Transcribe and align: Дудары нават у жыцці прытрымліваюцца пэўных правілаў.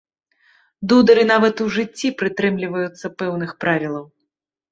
Дудары 0.93 1.25
нават 1.31 1.55
у 1.65 1.67
жыцці 1.75 2.07
прытрымліваюцца 2.21 3.13
пэўных 3.19 3.51
правілаў. 3.65 4.05